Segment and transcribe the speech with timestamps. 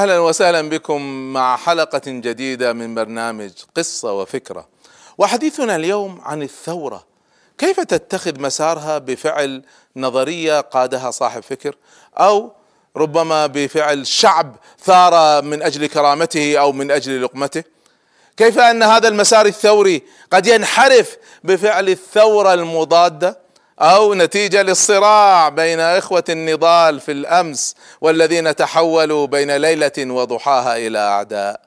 [0.00, 4.68] أهلا وسهلا بكم مع حلقة جديدة من برنامج قصة وفكرة.
[5.18, 7.06] وحديثنا اليوم عن الثورة.
[7.58, 9.62] كيف تتخذ مسارها بفعل
[9.96, 11.74] نظرية قادها صاحب فكر؟
[12.16, 12.52] أو
[12.96, 17.64] ربما بفعل شعب ثار من أجل كرامته أو من أجل لقمته؟
[18.36, 23.39] كيف أن هذا المسار الثوري قد ينحرف بفعل الثورة المضادة؟
[23.80, 31.60] أو نتيجة للصراع بين إخوة النضال في الأمس والذين تحولوا بين ليلة وضحاها إلى أعداء.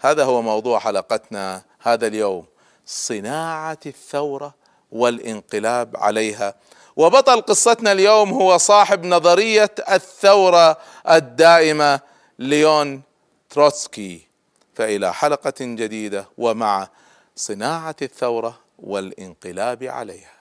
[0.00, 2.44] هذا هو موضوع حلقتنا هذا اليوم.
[2.86, 4.54] صناعة الثورة
[4.92, 6.54] والانقلاب عليها.
[6.96, 10.76] وبطل قصتنا اليوم هو صاحب نظرية الثورة
[11.10, 12.00] الدائمة
[12.38, 13.02] ليون
[13.50, 14.20] تروتسكي.
[14.74, 16.88] فإلى حلقة جديدة ومع
[17.36, 20.34] صناعة الثورة والانقلاب عليها.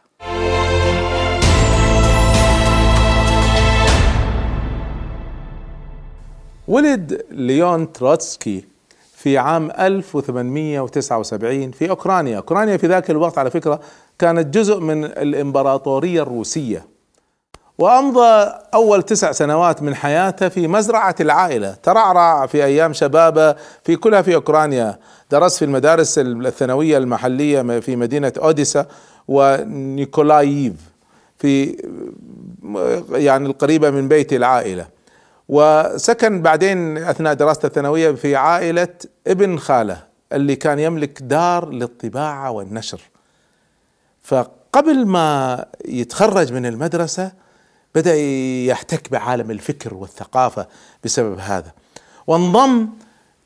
[6.68, 8.66] ولد ليون تروتسكي
[9.16, 13.80] في عام 1879 في أوكرانيا، أوكرانيا في ذاك الوقت على فكرة
[14.20, 16.86] كانت جزء من الإمبراطورية الروسية.
[17.78, 24.22] وأمضى أول تسع سنوات من حياته في مزرعة العائلة، ترعرع في أيام شبابه في كلها
[24.22, 25.00] في أوكرانيا،
[25.32, 28.86] درس في المدارس الثانوية المحلية في مدينة أوديسا
[29.28, 30.74] ونيكولاييف
[31.38, 31.78] في
[33.12, 34.88] يعني القريبة من بيت العائلة.
[35.50, 38.88] وسكن بعدين أثناء دراسته الثانوية في عائلة
[39.28, 43.02] ابن خالة اللي كان يملك دار للطباعة والنشر.
[44.22, 47.32] فقبل ما يتخرج من المدرسة
[47.96, 48.16] بدأ
[48.66, 50.68] يحتك بعالم الفكر والثقافة
[51.04, 51.72] بسبب هذا.
[52.28, 52.90] وانضم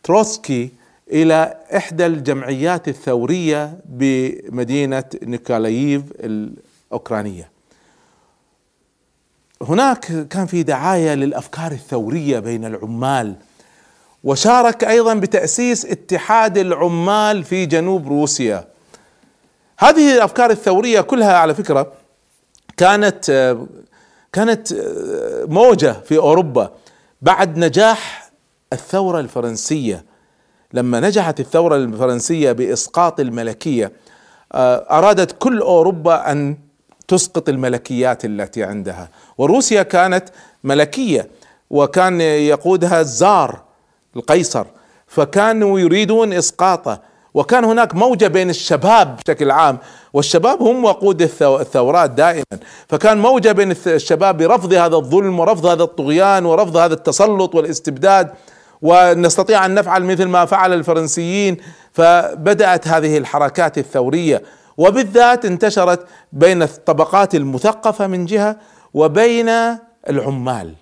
[0.04, 0.72] تروتسكي
[1.12, 7.50] إلى إحدى الجمعيات الثورية بمدينة نيكولاييف الأوكرانية.
[9.62, 13.36] هناك كان في دعاية للأفكار الثورية بين العمال
[14.24, 18.68] وشارك أيضا بتأسيس اتحاد العمال في جنوب روسيا
[19.80, 21.92] هذه الأفكار الثورية كلها على فكرة
[22.78, 23.58] كانت
[24.34, 24.74] كانت
[25.50, 26.72] موجة في أوروبا
[27.22, 28.32] بعد نجاح
[28.74, 30.06] الثورة الفرنسية
[30.74, 33.92] لما نجحت الثورة الفرنسية بإسقاط الملكية
[34.92, 36.58] أرادت كل أوروبا أن
[37.08, 39.10] تسقط الملكيات التي عندها.
[39.38, 40.30] وروسيا كانت
[40.64, 41.30] ملكية
[41.70, 43.62] وكان يقودها الزار
[44.16, 44.66] القيصر
[45.08, 47.02] فكانوا يريدون إسقاطه.
[47.34, 49.78] وكان هناك موجة بين الشباب بشكل عام
[50.14, 52.44] والشباب هم وقود الثورات دائما.
[52.88, 58.32] فكان موجة بين الشباب برفض هذا الظلم ورفض هذا الطغيان ورفض هذا التسلط والاستبداد.
[58.82, 61.58] ونستطيع أن نفعل مثل ما فعل الفرنسيين
[61.94, 64.44] فبدأت هذه الحركات الثورية.
[64.78, 68.58] وبالذات انتشرت بين الطبقات المثقفة من جهة
[68.94, 69.50] وبين
[70.10, 70.74] العمال.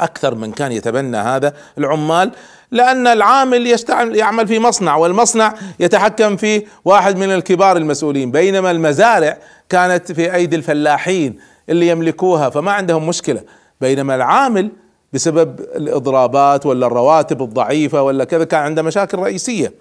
[0.00, 2.32] أكثر من كان يتبنى هذا العمال
[2.70, 3.76] لأن العامل
[4.16, 8.30] يعمل في مصنع والمصنع يتحكم فيه واحد من الكبار المسؤولين.
[8.30, 9.38] بينما المزارع
[9.68, 11.38] كانت في أيدي الفلاحين
[11.68, 13.42] اللي يملكوها فما عندهم مشكلة.
[13.80, 14.70] بينما العامل
[15.16, 19.72] بسبب الإضرابات ولا الرواتب الضعيفة ولا كذا كان عنده مشاكل رئيسية.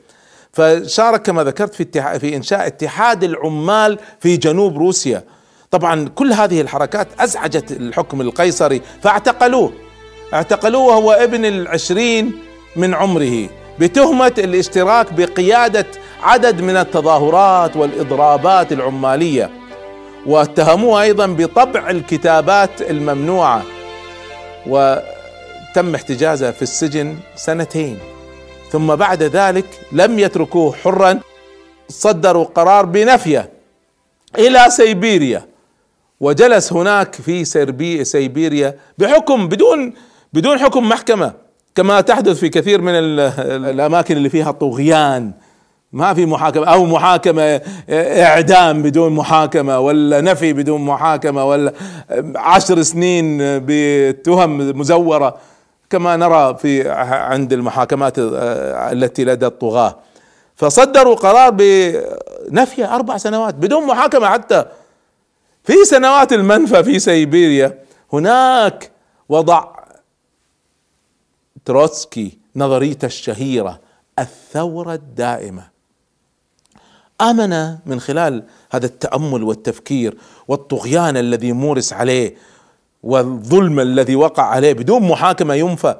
[0.51, 5.23] فشارك كما ذكرت في في إنشاء اتحاد العمال في جنوب روسيا.
[5.71, 9.71] طبعا كل هذه الحركات أزعجت الحكم القيصري فاعتقلوه.
[10.33, 12.31] اعتقلوه وهو ابن العشرين
[12.75, 13.49] من عمره.
[13.79, 15.85] بتهمة الاشتراك بقيادة
[16.23, 19.49] عدد من التظاهرات والإضرابات العمالية.
[20.25, 23.63] واتهموه أيضا بطبع الكتابات الممنوعة.
[25.77, 27.97] وتم احتجازه في السجن سنتين
[28.71, 31.19] ثم بعد ذلك لم يتركوه حرا
[31.89, 33.49] صدروا قرار بنفيه
[34.37, 35.45] إلى سيبيريا
[36.19, 37.45] وجلس هناك في
[38.03, 39.93] سيبيريا بحكم بدون
[40.33, 41.33] بدون حكم محكمة
[41.75, 45.31] كما تحدث في كثير من الأماكن اللي فيها طغيان
[45.91, 51.73] ما في محاكمة أو محاكمة إعدام بدون محاكمة ولا نفي بدون محاكمة ولا
[52.35, 55.54] عشر سنين بتهم مزورة.
[55.89, 59.97] كما نرى في عند المحاكمات التي لدى الطغاة.
[60.55, 64.65] فصدروا قرار بنفي أربع سنوات بدون محاكمة حتى.
[65.63, 67.79] في سنوات المنفى في سيبيريا
[68.13, 68.91] هناك
[69.29, 69.75] وضع
[71.65, 73.79] تروتسكي نظريته الشهيرة
[74.19, 75.75] الثورة الدائمة.
[77.21, 80.17] آمن من خلال هذا التأمل والتفكير
[80.47, 82.35] والطغيان الذي مورس عليه
[83.05, 85.95] والظلم الذي وقع عليه بدون محاكمة ينفى.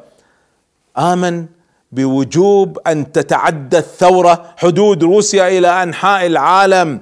[0.98, 1.46] آمن
[1.92, 7.02] بوجوب أن تتعدى الثورة حدود روسيا إلى أنحاء العالم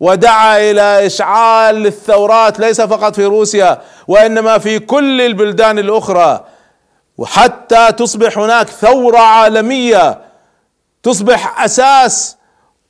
[0.00, 6.44] ودعا إلى إشعال الثورات ليس فقط في روسيا وإنما في كل البلدان الأخرى.
[7.18, 10.20] وحتى تصبح هناك ثورة عالمية
[11.02, 12.36] تصبح أساس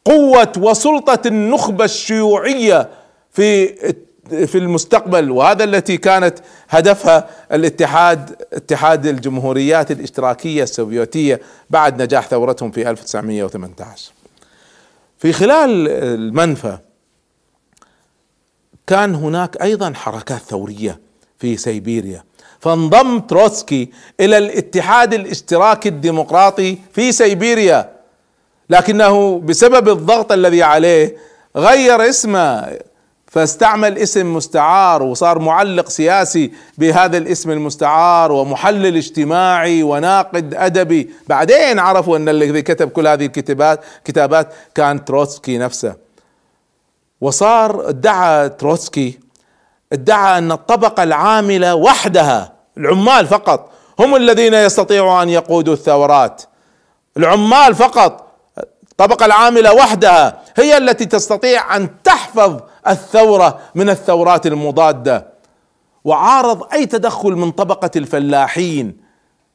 [0.04, 2.88] قوة وسلطة النخبة الشيوعية
[3.32, 3.74] في
[4.28, 6.38] في المستقبل وهذا التي كانت
[6.68, 11.40] هدفها الاتحاد اتحاد الجمهوريات الاشتراكية السوفيتية
[11.70, 14.12] بعد نجاح ثورتهم في 1918
[15.18, 16.78] في خلال المنفى
[18.86, 21.00] كان هناك أيضا حركات ثورية
[21.38, 22.24] في سيبيريا.
[22.60, 27.92] فانضم تروتسكي إلى الاتحاد الاشتراكي الديمقراطي في سيبيريا
[28.70, 31.16] لكنه بسبب الضغط الذي عليه
[31.56, 32.72] غير اسمه
[33.34, 41.10] فاستعمل اسم مستعار وصار معلق سياسي بهذا الاسم المستعار ومحلل اجتماعي وناقد أدبي.
[41.28, 45.94] بعدين عرفوا أن الذي كتب كل هذه الكتابات كتابات كان تروتسكي نفسه.
[47.20, 49.18] وصار ادعى تروتسكي
[49.92, 56.42] ادعى أن الطبقة العاملة وحدها العمال فقط هم الذين يستطيعوا أن يقودوا الثورات.
[57.16, 58.26] العمال فقط
[58.90, 65.26] الطبقة العاملة وحدها هي التي تستطيع أن تحفظ الثورة من الثورات المضادة.
[66.04, 68.96] وعارض أي تدخل من طبقة الفلاحين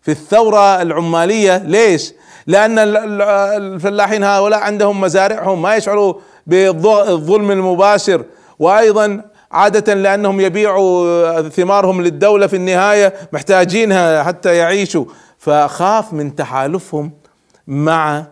[0.02, 1.58] في الثورة العمالية.
[1.58, 2.14] ليش؟
[2.48, 6.14] لأن الفلاحين هؤلاء عندهم مزارعهم ما يشعروا
[6.48, 8.26] بالظلم المباشر.
[8.60, 9.22] وأيضا
[9.52, 15.06] عادة لأنهم يبيعوا ثمارهم للدولة في النهاية محتاجينها حتى يعيشوا.
[15.38, 17.12] فخاف من تحالفهم
[17.68, 18.24] مع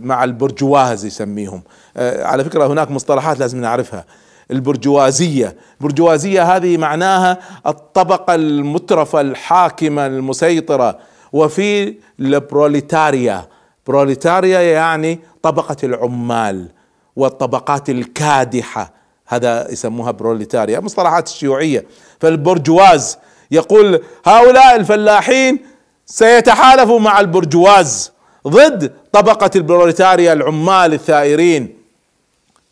[0.00, 1.62] مع البرجواز يسميهم.
[1.96, 4.04] آه، على فكرة هناك مصطلحات لازم نعرفها.
[4.50, 5.56] البرجوازية.
[5.80, 10.98] البرجوازية هذه معناها الطبقة المترفة الحاكمة المسيطرة.
[11.32, 13.48] وفي البروليتاريا.
[13.86, 16.68] بروليتاريا يعني طبقة العمال
[17.16, 18.92] والطبقات الكادحة.
[19.26, 21.84] هذا يسموها بروليتاريا مصطلحات الشيوعية
[22.20, 23.18] فالبرجواز
[23.50, 25.58] يقول هؤلاء الفلاحين
[26.06, 28.12] سيتحالفوا مع البرجواز.
[28.48, 31.78] ضد طبقة البروليتاريا العمال الثائرين.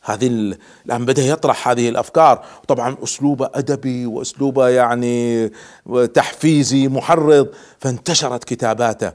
[0.02, 0.54] هذه
[0.86, 2.44] الآن بدأ يطرح هذه الأفكار.
[2.68, 5.48] طبعا أسلوبه أدبي وأسلوبه يعني
[6.14, 9.12] تحفيزي محرض فانتشرت كتاباته.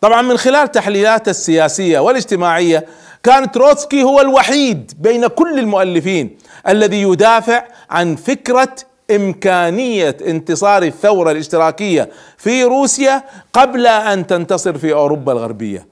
[0.00, 2.86] طبعا من خلال تحليلاته السياسية والاجتماعية
[3.22, 6.36] كان تروتسكي هو الوحيد بين كل المؤلفين
[6.68, 8.76] الذي يدافع عن فكرة
[9.10, 15.86] إمكانية انتصار الثورة الاشتراكية في روسيا قبل أن تنتصر في أوروبا الغربية.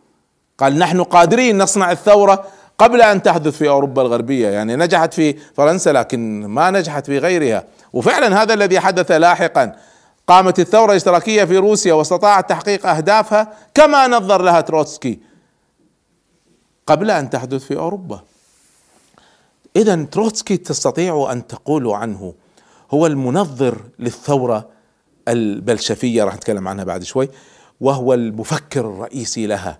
[0.59, 2.45] قال نحن قادرين نصنع الثورة
[2.79, 4.49] قبل أن تحدث في أوروبا الغربية.
[4.49, 7.65] يعني نجحت في فرنسا لكن ما نجحت في غيرها.
[7.93, 9.77] وفعلا هذا الذي حدث لاحقا.
[10.27, 15.19] قامت الثورة الاشتراكية في روسيا واستطاعت تحقيق أهدافها كما نظر لها تروتسكي
[16.87, 18.21] قبل أن تحدث في أوروبا.
[19.77, 22.35] اذا تروتسكي تستطيع أن تقول عنه
[22.95, 24.69] هو المنظر للثورة
[25.29, 27.29] البلشفية راح نتكلم عنها بعد شوي
[27.81, 29.79] وهو المفكر الرئيسي لها.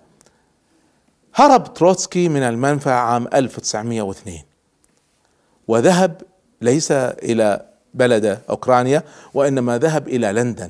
[1.35, 4.37] هرب تروتسكي من المنفى عام 1902
[5.67, 6.21] وذهب
[6.61, 10.69] ليس إلى بلده أوكرانيا وإنما ذهب إلى لندن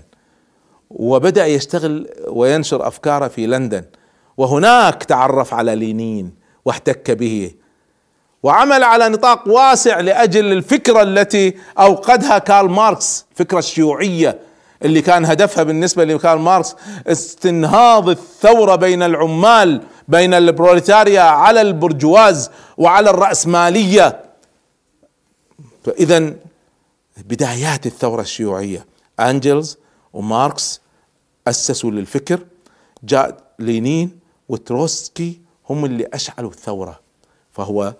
[0.89, 3.83] وبدأ يشتغل وينشر أفكاره في لندن
[4.37, 7.51] وهناك تعرف على لينين واحتك به
[8.43, 14.39] وعمل على نطاق واسع لأجل الفكرة التي أوقدها كارل ماركس الفكرة الشيوعيه
[14.83, 16.75] اللي كان هدفها بالنسبة لكارل ماركس
[17.07, 24.19] استنهاض الثورة بين العمال بين البروليتاريا على البرجواز وعلى الرأسمالية.
[25.83, 26.33] فإذا
[27.17, 28.85] بدايات الثورة الشيوعية
[29.19, 29.77] أنجلز
[30.13, 30.81] وماركس
[31.47, 32.39] أسسوا للفكر
[33.03, 36.99] جاء لينين وتروتسكي هم اللي أشعلوا الثورة
[37.51, 37.93] فهو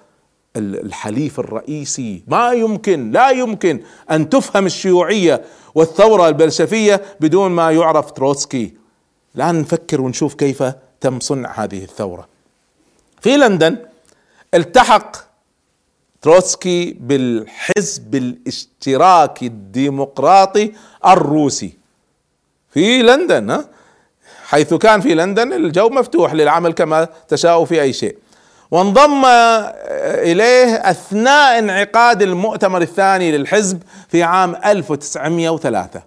[0.58, 2.24] الحليف الرئيسي.
[2.28, 3.82] ما يمكن لا يمكن
[4.12, 5.42] أن تفهم الشيوعية
[5.76, 8.74] والثورة البلشفية بدون ما يعرف تروتسكي.
[9.36, 10.64] الآن نفكر ونشوف كيف
[11.02, 12.28] تم صنع هذه الثورة.
[13.22, 13.78] في لندن
[14.54, 15.16] التحق
[16.22, 20.72] تروتسكي بالحزب الاشتراكي الديمقراطي
[21.06, 21.74] الروسي.
[22.70, 23.70] في لندن ها؟
[24.46, 28.18] حيث كان في لندن الجو مفتوح للعمل كما تشاء في أي شيء.
[28.74, 36.02] وانضم إليه أثناء انعقاد المؤتمر الثاني للحزب في عام 1903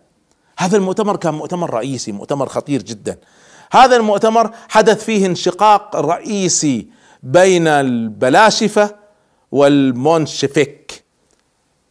[0.59, 3.19] هذا المؤتمر كان مؤتمر رئيسي مؤتمر خطير جدا.
[3.73, 6.87] هذا المؤتمر حدث فيه انشقاق رئيسي
[7.23, 8.95] بين البلاشفة
[9.53, 11.05] والمونشفيك.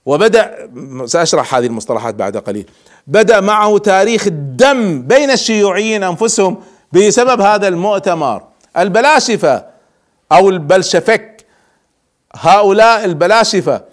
[0.05, 0.69] وبدأ
[1.05, 2.69] سأشرح هذه المصطلحات بعد قليل.
[3.07, 6.57] بدأ معه تاريخ الدم بين الشيوعيين أنفسهم
[6.91, 8.43] بسبب هذا المؤتمر.
[8.77, 9.74] البلاشفة
[10.31, 11.45] أو البلشفك
[12.35, 13.83] هؤلاء البلاشفه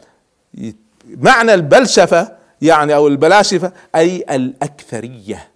[1.09, 5.49] معنى البلشفه يعني أو البلاشفه أي الأكثرية.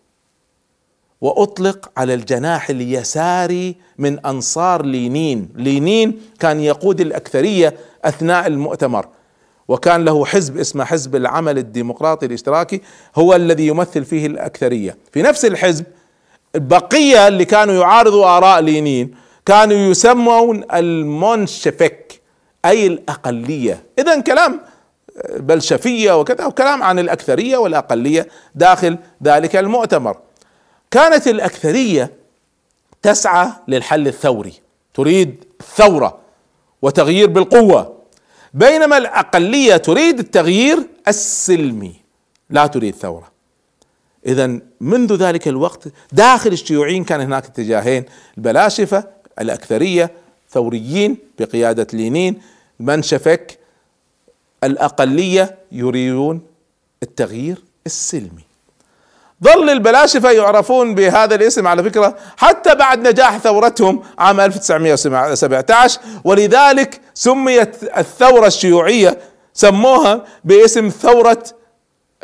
[1.21, 9.09] وأطلق على الجناح اليساري من أنصار لينين، لينين كان يقود الأكثرية أثناء المؤتمر.
[9.69, 12.81] وكان له حزب اسمه حزب العمل الديمقراطي الاشتراكي
[13.17, 15.85] هو الذي يمثل فيه الأكثرية، في نفس الحزب
[16.55, 19.15] البقيه اللي كانوا يعارضوا آراء لينين
[19.47, 22.21] كانوا يسمون المونشفيك
[22.65, 24.61] أي الأقلية، اذا كلام
[25.37, 30.17] بلشفية وكذا وكلام عن الأكثرية والأقلية داخل ذلك المؤتمر.
[30.91, 32.11] كانت الأكثرية
[33.03, 34.53] تسعى للحل الثوري،
[34.95, 36.19] تريد الثوره
[36.83, 37.97] وتغيير بالقوة
[38.55, 41.95] بينما الأقلية تريد التغيير السلمي
[42.51, 43.37] لا تريد ثورة.
[44.27, 48.05] اذا منذ ذلك الوقت داخل الشيوعيين كان هناك اتجاهين
[48.39, 50.11] البلاشفة الأكثرية
[50.51, 52.41] ثوريين بقيادة لينين
[52.81, 53.59] منشفك
[54.65, 56.41] الأقلية يريدون
[57.03, 58.47] التغيير السلمي.
[59.45, 67.77] ظل البلاشفة يعرفون بهذا الاسم على فكرة حتى بعد نجاح ثورتهم عام 1917 ولذلك سميت
[67.99, 69.19] الثورة الشيوعية
[69.55, 71.45] سموها باسم ثورة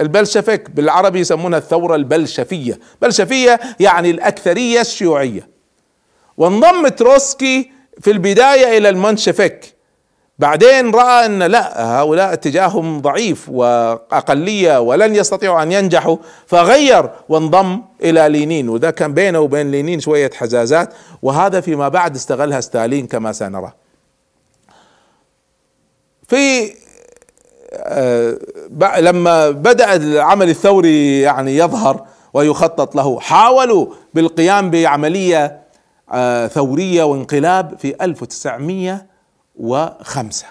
[0.01, 2.79] البلشفك بالعربي يسمونها الثورة البلشفية.
[3.03, 5.52] بلشفية يعني الأكثرية الشيوعية.
[6.37, 7.71] وانضم تروسكي
[8.01, 9.75] في البداية إلى المنشفك
[10.39, 18.29] بعدين رأى أن لا هؤلاء اتجاههم ضعيف وأقلية ولن يستطيعوا أن ينجحوا فغير وانضم إلى
[18.29, 23.73] لينين وذا كان بينه وبين لينين شوية حزازات وهذا فيما بعد استغلها ستالين كما سنرى.
[26.29, 26.75] في
[27.75, 28.39] آه
[29.01, 35.62] لما بدأ العمل الثوري يعني يظهر ويخطط له حاولوا بالقيام بعملية
[36.13, 39.07] آه ثورية وانقلاب في 1900
[39.57, 40.47] وخمسة.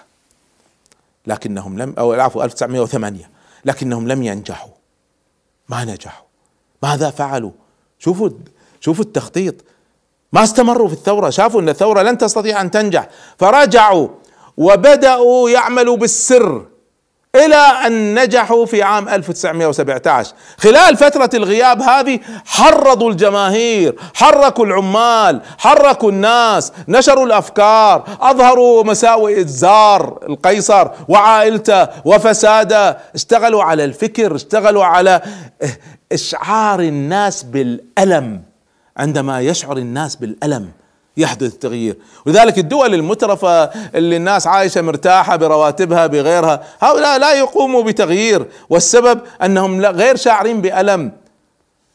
[1.26, 3.30] لكنهم لم أو العفو 1908
[3.64, 4.70] لكنهم لم ينجحوا.
[5.68, 6.26] ما نجحوا.
[6.82, 7.50] ماذا فعلوا؟
[7.98, 8.30] شوفوا
[8.80, 9.54] شوفوا التخطيط.
[10.32, 11.30] ما استمروا في الثورة.
[11.30, 13.08] شافوا أن الثورة لن تستطيع أن تنجح.
[13.38, 14.08] فرجعوا
[14.56, 16.66] وبدأوا يعملوا بالسر.
[17.36, 26.10] إلى أن نجحوا في عام 1917 خلال فترة الغياب هذه حرضوا الجماهير حركوا العمال حركوا
[26.10, 32.98] الناس نشروا الأفكار أظهروا مساوئ الزار القيصر وعائلته وفساده.
[33.14, 35.22] اشتغلوا على الفكر اشتغلوا على
[36.12, 38.42] إشعار الناس بالألم.
[38.96, 40.68] عندما يشعر الناس بالألم
[41.16, 41.96] يحدث تغيير.
[42.26, 43.64] ولذلك الدول المترفة
[43.94, 48.46] اللي الناس عايشة مرتاحة برواتبها بغيرها هؤلاء لا يقوموا بتغيير.
[48.70, 51.12] والسبب أنهم غير شاعرين بألم.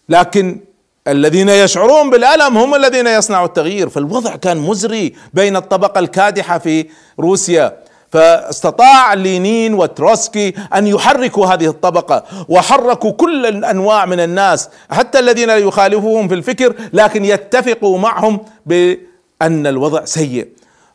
[0.10, 0.60] لكن
[1.08, 3.90] الذين يشعرون بالألم هم الذين يصنعوا التغيير.
[3.90, 6.86] فالوضع كان مزري بين الطبقة الكادحة في
[7.20, 7.87] روسيا.
[8.18, 16.28] فاستطاع لينين وتروسكي أن يحركوا هذه الطبقة وحركوا كل الأنواع من الناس حتى الذين يخالفوهم
[16.28, 20.48] في الفكر لكن يتفقوا معهم بأن الوضع سيء.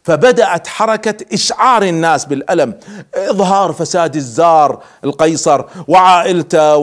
[0.05, 2.75] فبدأت حركة إشعار الناس بالألم.
[3.15, 6.77] إظهار فساد الزار القيصر وعائلته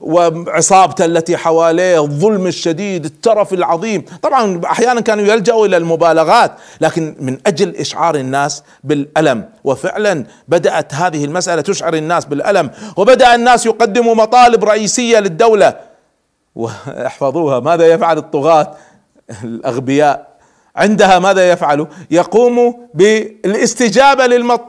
[0.00, 4.04] وعصابته التي حواليه الظلم الشديد الترف العظيم.
[4.22, 9.48] طبعا أحيانا كانوا يلجأوا إلى المبالغات لكن من أجل إشعار الناس بالألم.
[9.64, 12.70] وفعلا بدأت هذه المسألة تشعر الناس بالألم.
[12.96, 15.74] وبدأ الناس يقدموا مطالب رئيسية للدولة.
[16.54, 18.74] وأحفظوها ماذا يفعل الطغاة؟
[19.44, 20.29] الأغبياء.
[20.76, 24.26] عندها ماذا يفعل؟ يقوم بالاستجابة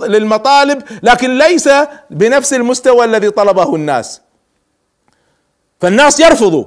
[0.08, 1.70] للمطالب لكن ليس
[2.10, 4.22] بنفس المستوى الذي طلبه الناس.
[5.80, 6.66] فالناس يرفضوا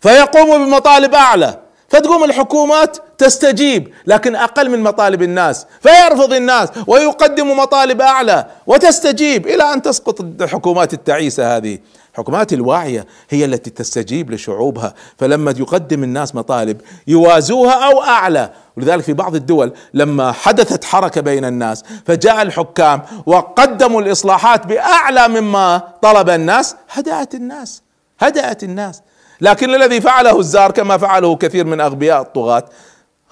[0.00, 1.58] فيقوموا بمطالب أعلى.
[1.88, 5.66] فتقوم الحكومات تستجيب لكن أقل من مطالب الناس.
[5.80, 11.78] فيرفض الناس ويقدم مطالب أعلى وتستجيب إلى أن تسقط الحكومات التعيسة هذه.
[12.12, 14.94] الحكومات الواعية هي التي تستجيب لشعوبها.
[15.18, 18.50] فلما يقدم الناس مطالب يوازوها أو أعلى.
[18.76, 25.82] ولذلك في بعض الدول لما حدثت حركة بين الناس فجاء الحكام وقدموا الإصلاحات بأعلى مما
[26.02, 27.82] طلب الناس هدأت الناس
[28.20, 29.02] هدأت الناس.
[29.40, 32.64] لكن الذي فعله الزار كما فعله كثير من أغبياء الطغاة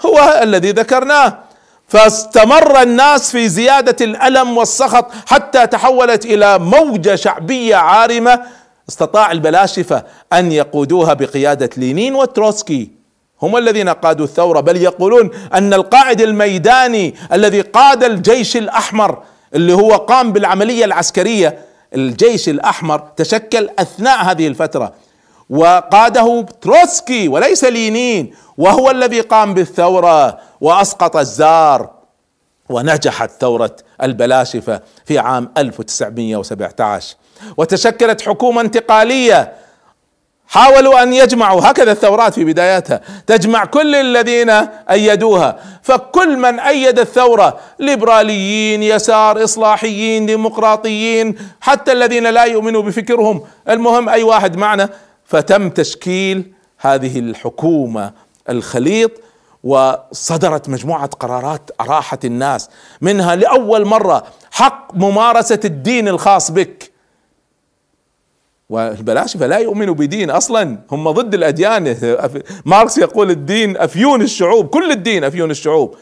[0.07, 1.39] هو الذي ذكرناه.
[1.89, 8.41] فاستمر الناس في زيادة الألم والسخط حتى تحولت إلى موجة شعبية عارمة.
[8.89, 13.00] استطاع البلاشفة أن يقودوها بقيادة لينين وتروتسكي
[13.43, 19.23] هم الذين قادوا الثورة بل يقولون أن القائد الميداني الذي قاد الجيش الأحمر
[19.55, 21.59] اللي هو قام بالعملية العسكرية
[21.95, 24.93] الجيش الأحمر تشكل أثناء هذه الفترة.
[25.51, 31.91] وقاده تروتسكي وليس لينين وهو الذي قام بالثورة وأسقط الزار
[32.69, 37.17] ونجحت ثورة البلاشفة في عام 1917
[37.57, 39.53] وتشكلت حكومة انتقالية
[40.51, 44.51] حاولوا أن يجمعوا هكذا الثورات في بداياتها تجمع كل الذين
[44.91, 45.59] أيدوها.
[45.83, 53.43] فكل من أيد الثورة ليبراليين يسار إصلاحيين ديمقراطيين حتى الذين لا يؤمنوا بفكرهم.
[53.69, 54.89] المهم أي واحد معنا
[55.25, 58.13] فتم تشكيل هذه الحكومة
[58.49, 59.11] الخليط
[59.65, 62.69] وصدرت مجموعة قرارات اراحت الناس
[63.01, 66.90] منها لأول مرة حق ممارسة الدين الخاص بك.
[68.71, 70.79] والبلاشفه لا يؤمنوا بدين أصلا.
[70.91, 71.97] هم ضد الأديان.
[72.65, 75.95] ماركس يقول الدين أفيون الشعوب كل الدين أفيون الشعوب.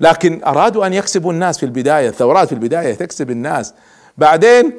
[0.00, 3.74] لكن أرادوا أن يكسبوا الناس في البداية الثورات في البداية تكسب الناس.
[4.18, 4.72] بعدين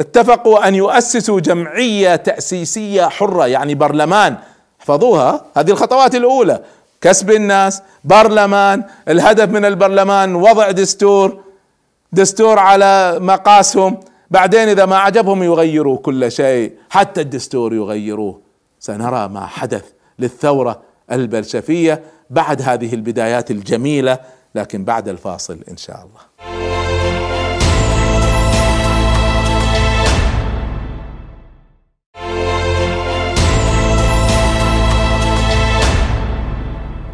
[0.00, 4.36] اتفقوا أن يؤسسوا جمعية تأسيسية حرة يعني برلمان.
[4.80, 5.44] احفظوها.
[5.56, 6.62] هذه الخطوات الأولى.
[7.00, 8.84] كسب الناس برلمان.
[9.08, 11.40] الهدف من البرلمان وضع دستور
[12.12, 14.00] دستور على مقاسهم.
[14.30, 18.40] بعدين إذا ما عجبهم يغيروا كل شيء حتى الدستور يغيروه.
[18.80, 19.84] سنرى ما حدث
[20.18, 20.82] للثورة
[21.12, 24.18] البلشفية بعد هذه البدايات الجميلة
[24.54, 26.20] لكن بعد الفاصل إن شاء الله.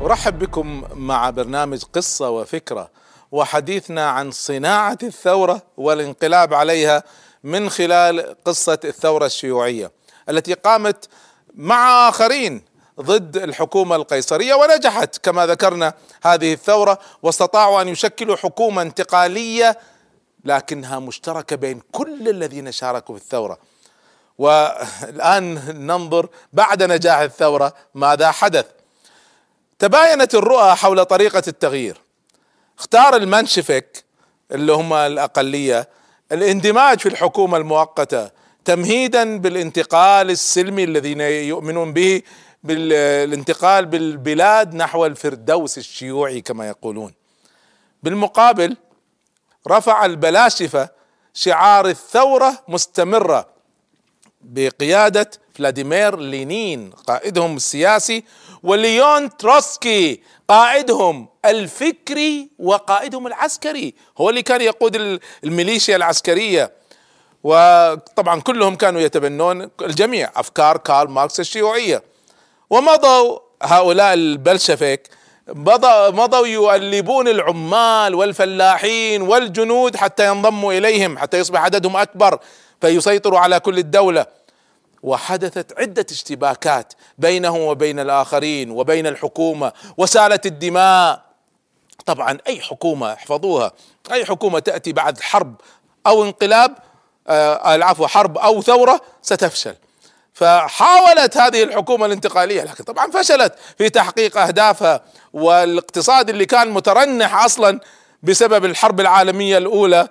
[0.05, 2.91] أرحب بكم مع برنامج قصة وفكرة.
[3.35, 7.03] وحديثنا عن صناعة الثورة والانقلاب عليها
[7.45, 9.93] من خلال قصة الثورة الشيوعية
[10.29, 11.09] التي قامت
[11.55, 12.65] مع آخرين
[13.01, 19.79] ضد الحكومة القيصرية ونجحت كما ذكرنا هذه الثورة واستطاعوا أن يشكلوا حكومة انتقالية
[20.45, 23.59] لكنها مشتركة بين كل الذين شاركوا في الثورة.
[24.39, 25.55] والآن
[25.87, 28.67] ننظر بعد نجاح الثورة ماذا حدث.
[29.79, 32.04] تباينت الرؤى حول طريقة التغيير.
[32.79, 34.05] اختار المنشفك
[34.53, 35.89] اللي هم الأقلية
[36.33, 38.31] الاندماج في الحكومة المؤقتة
[38.65, 42.23] تمهيدا بالانتقال السلمي الذين يؤمنون به
[42.63, 47.15] بالانتقال بالبلاد نحو الفردوس الشيوعي كما يقولون.
[48.03, 48.77] بالمقابل
[49.69, 50.89] رفع البلاشفة
[51.35, 53.49] شعار الثورة مستمرة
[54.41, 58.25] بقيادة فلاديمير لينين قائدهم السياسي
[58.63, 63.95] وليون تروتسكي قائدهم الفكري وقائدهم العسكري.
[64.19, 66.73] هو اللي كان يقود الميليشيا العسكرية.
[67.45, 72.03] وطبعا كلهم كانوا يتبنون الجميع أفكار كارل ماركس الشيوعية.
[72.71, 75.09] ومضوا هؤلاء البلشفيك
[75.49, 82.39] مضوا يؤلبون العمال والفلاحين والجنود حتى ينضموا إليهم حتى يصبح عددهم أكبر
[82.81, 84.27] فيسيطروا على كل الدولة.
[85.05, 91.23] وحدثت عدة اشتباكات بينهم وبين الآخرين وبين الحكومة وسالت الدماء.
[92.07, 93.73] طبعا أي حكومة احفظوها
[94.13, 95.55] أي حكومة تأتي بعد حرب
[96.07, 96.77] أو انقلاب
[97.29, 99.75] آه العفو حرب أو ثورة ستفشل.
[100.33, 105.01] فحاولت هذه الحكومة الانتقالية لكن طبعا فشلت في تحقيق أهدافها
[105.33, 107.81] والاقتصاد اللي كان مترنح أصلا
[108.23, 110.09] بسبب الحرب العالمية الأولى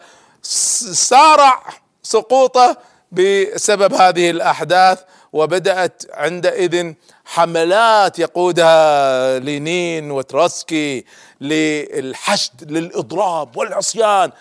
[0.94, 1.64] سارع
[2.04, 2.78] سقوطه
[3.14, 5.00] بسبب هذه الأحداث
[5.34, 6.94] وبدأت عندئذ
[7.26, 11.06] حملات يقودها لينين وتروسكي
[11.42, 14.32] للحشد للإضراب والعصيان.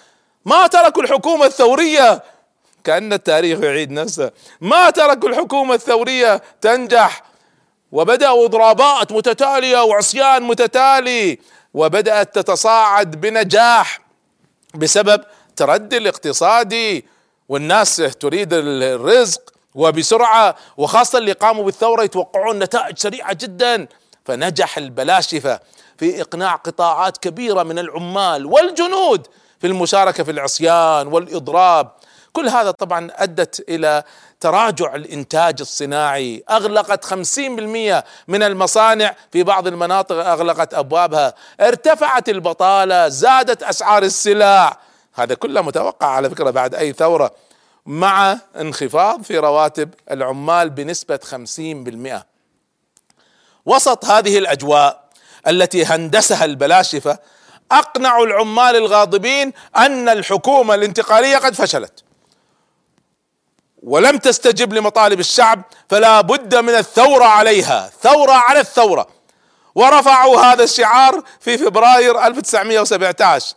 [0.45, 2.23] ما تركوا الحكومة الثورية
[2.85, 4.31] كأن التاريخ يعيد نفسه.
[4.61, 7.23] ما تركوا الحكومة الثورية تنجح
[7.93, 11.39] وبدأوا إضرابات متتالية وعصيان متتالي
[11.75, 14.01] وبدأت تتصاعد بنجاح
[14.75, 15.25] بسبب
[15.57, 17.12] تردي الاقتصادي.
[17.53, 19.41] والناس تريد الرزق
[19.75, 23.89] وبسرعة وخاصة اللي قاموا بالثورة يتوقعون نتائج سريعة جدا.
[24.25, 25.61] فنجح البلاشفة
[25.99, 29.27] في إقناع قطاعات كبيرة من العمال والجنود
[29.61, 31.91] في المشاركة في العصيان والإضراب.
[32.33, 34.03] كل هذا طبعا أدت إلى
[34.41, 36.45] تراجع الإنتاج الصناعي.
[36.51, 41.35] أغلقت 50% من المصانع في بعض المناطق أغلقت أبوابها.
[41.61, 44.79] ارتفعت البطالة زادت أسعار السلع.
[45.15, 47.35] هذا كله متوقع على فكرة بعد أي ثورة
[47.87, 51.21] مع انخفاض في رواتب العمال بنسبة
[52.17, 52.23] 50%
[53.67, 55.09] وسط هذه الأجواء
[55.47, 57.19] التي هندسها البلاشفة
[57.73, 62.05] أقنعوا العمال الغاضبين أن الحكومة الانتقالية قد فشلت.
[63.83, 69.07] ولم تستجب لمطالب الشعب فلا بد من الثورة عليها ثورة على الثورة.
[69.75, 73.57] ورفعوا هذا الشعار في فبراير 1917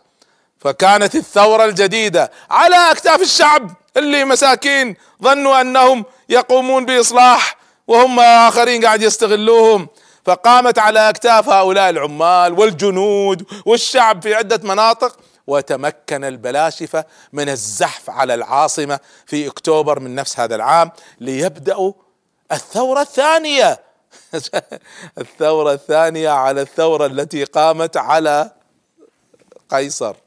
[0.66, 9.02] فكانت الثورة الجديدة على أكتاف الشعب اللي مساكين ظنوا أنهم يقومون بإصلاح وهم آخرين قاعد
[9.02, 9.88] يستغلوهم.
[10.24, 18.34] فقامت على أكتاف هؤلاء العمال والجنود والشعب في عدة مناطق وتمكن البلاشفة من الزحف على
[18.34, 21.92] العاصمة في أكتوبر من نفس هذا العام ليبدأوا
[22.52, 23.80] الثورة الثانية.
[25.18, 28.50] الثورة الثانية على الثورة التي قامت على
[29.70, 30.25] قيصر.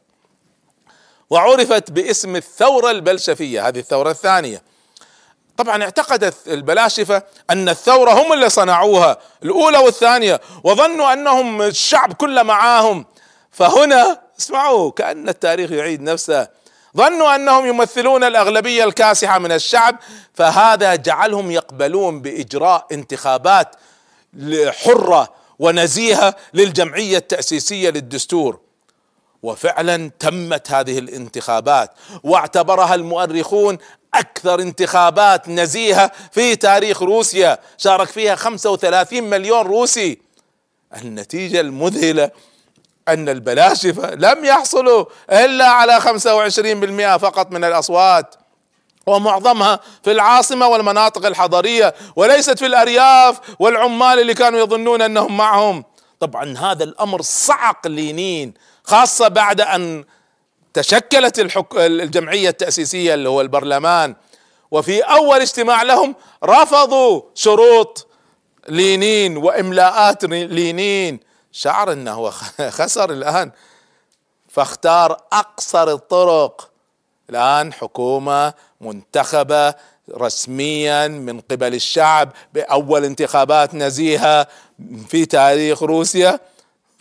[1.30, 4.62] وعرفت باسم الثورة البلشفية هذه الثورة الثانية.
[5.58, 13.06] طبعا اعتقدت البلاشفة أن الثورة هم اللي صنعوها الأولى والثانية وظنوا أنهم الشعب كله معاهم.
[13.52, 16.48] فهنا اسمعوا كأن التاريخ يعيد نفسه.
[16.98, 19.96] ظنوا أنهم يمثلون الأغلبية الكاسحة من الشعب
[20.34, 23.76] فهذا جعلهم يقبلون بإجراء انتخابات
[24.68, 28.60] حرة ونزيهة للجمعية التأسيسية للدستور.
[29.44, 31.92] وفعلا تمت هذه الانتخابات
[32.24, 33.78] واعتبرها المؤرخون
[34.14, 37.60] أكثر انتخابات نزيهة في تاريخ روسيا.
[37.78, 40.20] شارك فيها 35 مليون روسي.
[40.96, 42.32] النتيجة المذهلة
[43.08, 48.36] أن البلاشفة لم يحصلوا إلا على 25% فقط من الأصوات
[49.08, 55.84] ومعظمها في العاصمة والمناطق الحضرية وليست في الأرياف والعمال اللي كانوا يظنون أنهم معهم.
[56.20, 58.54] طبعا هذا الأمر صعق لينين.
[58.90, 60.06] خاصة بعد أن
[60.74, 61.76] تشكلت الحك...
[61.76, 64.16] الجمعية التأسيسية اللي هو البرلمان
[64.72, 68.08] وفي أول اجتماع لهم رفضوا شروط
[68.70, 71.20] لينين وإملاءات لينين.
[71.52, 72.30] شعر إنه
[72.80, 73.52] خسر الآن.
[74.50, 76.70] فاختار أقصر الطرق.
[77.30, 79.74] الآن حكومة منتخبة
[80.18, 84.48] رسميا من قبل الشعب بأول انتخابات نزيهة
[85.08, 86.40] في تاريخ روسيا.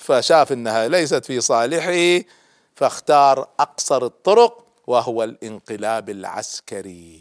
[0.09, 2.25] فشاف إنها ليست في صالحه
[2.77, 7.21] فاختار أقصر الطرق وهو الانقلاب العسكري.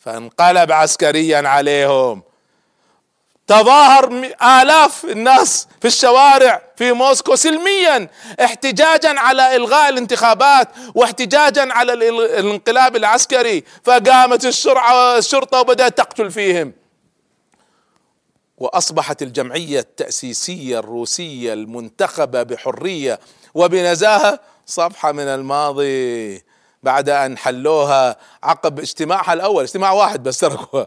[0.00, 2.22] فانقلب عسكريا عليهم.
[3.46, 8.08] تظاهر آلاف الناس في الشوارع في موسكو سلميا
[8.44, 13.64] احتجاجا على إلغاء الانتخابات واحتجاجا على الانقلاب العسكري.
[13.84, 16.79] فقامت الشرعة الشرطة وبدأت تقتل فيهم.
[18.60, 23.20] وأصبحت الجمعية التأسيسية الروسية المنتخبة بحرية
[23.54, 26.42] وبنزاهة صفحة من الماضي
[26.82, 30.86] بعد أن حلوها عقب اجتماعها الأول اجتماع واحد بس تركوها.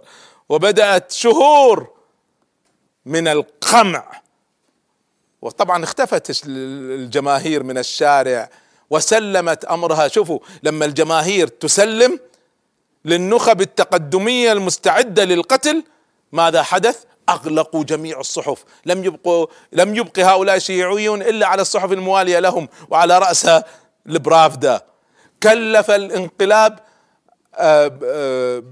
[0.50, 1.90] وبدأت شهور
[3.06, 4.22] من القمع.
[5.42, 8.50] وطبعا اختفت الجماهير من الشارع
[8.90, 10.08] وسلمت أمرها.
[10.08, 12.20] شوفوا لما الجماهير تسلم
[13.06, 15.84] للنخب التقدمية المستعدة للقتل
[16.34, 18.64] ماذا حدث؟ أغلقوا جميع الصحف.
[18.86, 23.66] لم يبقوا لم يبق هؤلاء الشيوعيون إلا على الصحف الموالية لهم وعلى راسها
[24.08, 24.82] البرافدا.
[25.44, 26.80] كلف الانقلاب
[27.56, 28.64] آه، آه،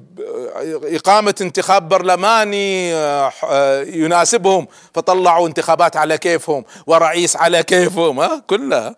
[0.83, 4.67] إقامة انتخاب برلماني آه، يناسبهم.
[4.93, 8.95] فطلعوا انتخابات على كيفهم ورئيس على كيفهم ها كلها.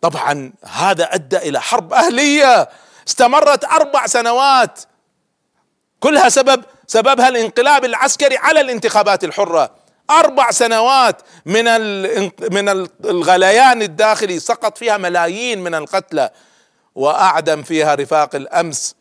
[0.00, 2.68] طبعا هذا أدى إلى حرب أهلية.
[3.08, 4.80] استمرت أربع سنوات.
[6.00, 9.70] كلها سبب سببها الانقلاب العسكري على الانتخابات الحرة.
[10.10, 11.64] أربع سنوات من
[12.52, 16.30] من الغليان الداخلي سقط فيها ملايين من القتلى
[16.94, 18.94] وأعدم فيها رفاق الأمس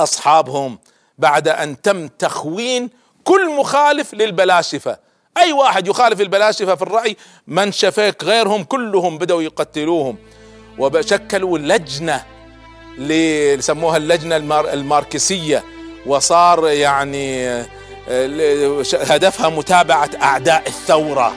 [0.00, 0.78] أصحابهم
[1.18, 2.90] بعد أن تم تخوين
[3.24, 4.98] كل مخالف للبلاشفة.
[5.36, 10.18] أي واحد يخالف البلاشفة في الرأي من شفيك غيرهم كلهم بدأوا يقتلوهم.
[10.78, 12.24] وشكلوا لجنة
[12.98, 14.36] اللي سموها اللجنة
[14.72, 15.64] الماركسية.
[16.06, 17.48] وصار يعني
[18.92, 21.36] هدفها متابعة أعداء الثورة.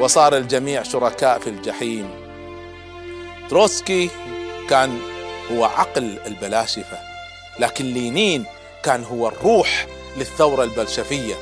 [0.00, 2.10] وصار الجميع شركاء في الجحيم.
[3.50, 4.10] تروتسكي
[4.70, 4.98] كان
[5.52, 6.98] هو عقل البلاشفة
[7.58, 8.44] لكن لينين
[8.82, 11.34] كان هو الروح للثورة البلشفية.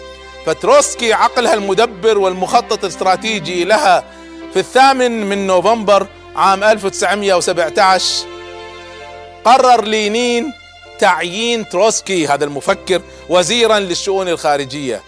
[0.46, 4.04] فتروسكي عقلها المدبر والمخطط الاستراتيجي لها
[4.52, 8.26] في الثامن من نوفمبر عام 1917
[9.44, 10.52] قرر لينين
[11.02, 15.02] تعيين تروسكي هذا المفكر وزيرا للشؤون الخارجية.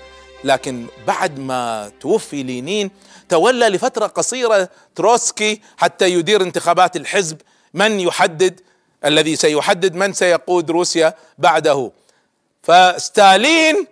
[0.45, 2.91] لكن بعد ما توفي لينين
[3.29, 7.41] تولى لفترة قصيرة تروسكي حتى يدير انتخابات الحزب
[7.75, 8.61] من يحدد؟
[9.05, 11.93] الذي سيحدد من سيقود روسيا بعده.
[12.63, 13.87] فستالين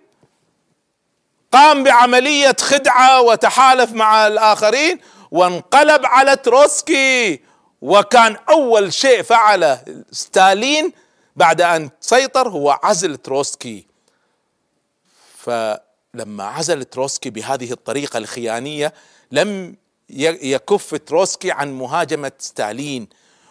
[1.51, 4.99] قام بعملية خدعة وتحالف مع الآخرين
[5.31, 7.39] وانقلب على تروسكي.
[7.81, 9.79] وكان أول شيء فعله
[10.11, 11.02] ستالين
[11.35, 13.85] بعد أن سيطر هو عزل تروسكي.
[15.37, 18.93] فلما عزل تروسكي بهذه الطريقة الخيانية
[19.31, 19.75] لم
[20.09, 23.07] يكف تروسكي عن مهاجمة ستالين.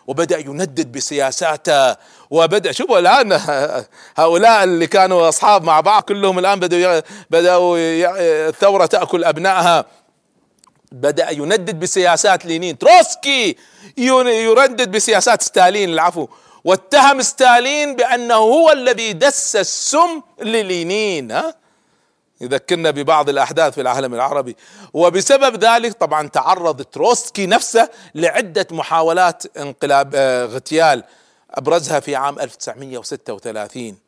[0.06, 1.96] وبدأ يندد بسياساته.
[2.30, 3.32] وبدأ شوفوا الآن
[4.20, 7.76] هؤلاء اللي كانوا أصحاب مع بعض كلهم الآن بدأوا بدأوا
[8.48, 9.84] الثورة تأكل أبنائها.
[10.92, 12.78] بدأ يندد بسياسات لينين.
[12.78, 13.56] تروسكي
[13.96, 16.28] يردد بسياسات ستالين العفو.
[16.64, 21.54] واتهم ستالين بأنه هو الذي دس السم للينين ها؟
[22.40, 24.56] يذكرنا ببعض الأحداث في العالم العربي.
[24.92, 31.04] وبسبب ذلك طبعا تعرض تروسكي نفسه لعدة محاولات انقلاب آه، اغتيال
[31.50, 33.98] أبرزها في عام 1936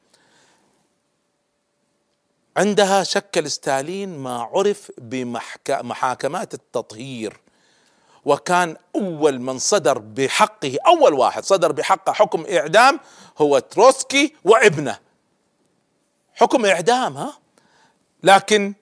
[2.57, 7.44] عندها شكل ستالين ما عرف بمحاكمات التطهير.
[8.25, 13.01] وكان أول من صدر بحقه أول واحد صدر بحقه حكم إعدام
[13.39, 14.99] هو تروسكي وابنه.
[16.35, 17.39] حكم إعدام ها؟
[18.23, 18.75] لكن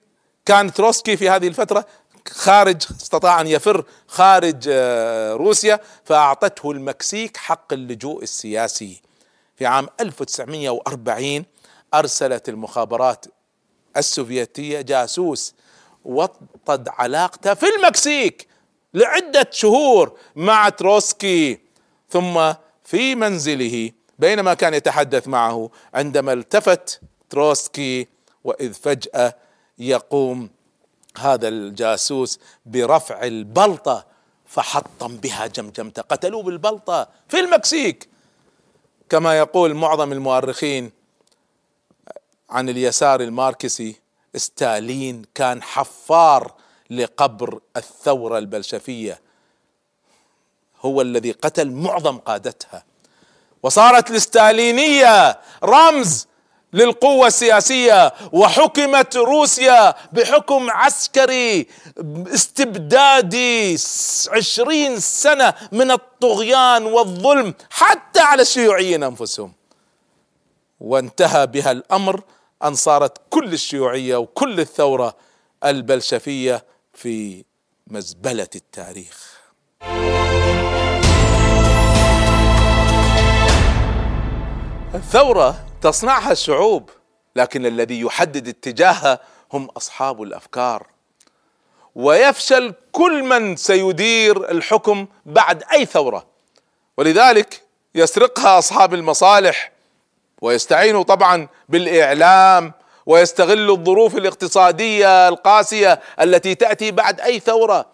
[0.45, 1.85] كان تروسكي في هذه الفترة
[2.27, 9.01] خارج استطاع أن يفر خارج آه، روسيا فأعطته المكسيك حق اللجوء السياسي.
[9.55, 11.45] في عام 1940
[11.93, 13.25] أرسلت المخابرات
[13.97, 15.53] السوفيتية جاسوس
[16.05, 18.52] وطد علاقته في المكسيك.
[18.93, 21.59] لعدة شهور مع تروسكي.
[22.09, 22.53] ثم
[22.83, 28.07] في منزله بينما كان يتحدث معه عندما التفت تروسكي
[28.43, 29.35] وإذ فجأة
[29.79, 30.49] يقوم
[31.17, 34.05] هذا الجاسوس برفع البلطة
[34.45, 36.01] فحطم بها جمجمته.
[36.01, 38.09] قتلوه بالبلطة في المكسيك.
[39.09, 40.91] كما يقول معظم المؤرخين
[42.49, 43.95] عن اليسار الماركسي
[44.35, 46.53] ستالين كان حفار
[46.97, 49.21] لقبر الثورة البلشفية.
[50.81, 52.83] هو الذي قتل معظم قادتها.
[53.63, 56.27] وصارت الستالينيه رمز
[56.73, 61.67] للقوة السياسية وحكمت روسيا بحكم عسكري
[62.33, 63.77] استبدادي
[64.29, 69.53] عشرين سنة من الطغيان والظلم حتى على الشيوعيين أنفسهم.
[70.79, 72.21] وانتهى بها الأمر
[72.63, 75.15] أن صارت كل الشيوعية وكل الثورة
[75.63, 77.45] البلشفية في
[77.87, 79.39] مزبلة التاريخ.
[84.95, 86.89] الثورة تصنعها الشعوب
[87.35, 89.19] لكن الذي يحدد اتجاهها
[89.53, 90.87] هم أصحاب الأفكار.
[91.95, 96.27] ويفشل كل من سيدير الحكم بعد أي ثورة.
[96.97, 97.63] ولذلك
[97.95, 99.71] يسرقها أصحاب المصالح
[100.41, 102.73] ويستعينوا طبعا بالإعلام
[103.05, 107.85] ويستغلوا الظروف الاقتصادية القاسية التي تأتي بعد أي ثورة.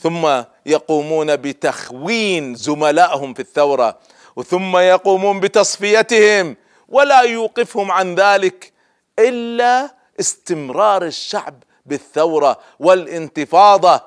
[0.00, 3.98] ثم يقومون بتخوين زملائهم في الثورة
[4.46, 6.56] ثم يقومون بتصفيتهم
[6.88, 8.72] ولا يوقفهم عن ذلك
[9.18, 14.00] إلا استمرار الشعب بالثورة والانتفاضة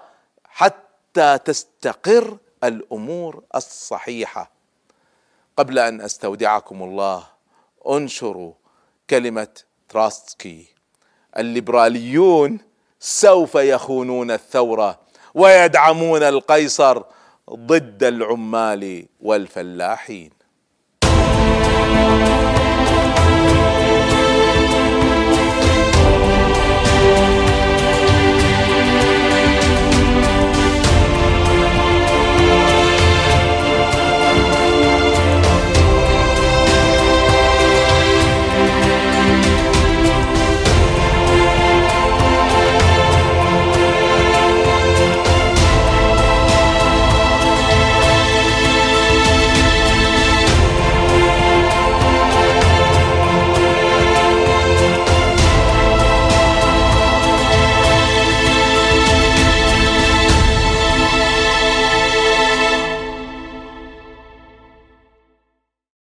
[0.43, 4.51] حتى تستقر الأمور الصحيحة.
[5.57, 7.23] قبل أن أستودعكم الله
[7.89, 8.53] انشروا
[9.09, 9.47] كلمة
[9.89, 10.65] تراستسكي.
[11.37, 12.59] الليبراليون
[12.99, 14.99] سوف يخونون الثورة
[15.33, 17.03] ويدعمون القيصر
[17.49, 20.38] ضد العمال والفلاحين.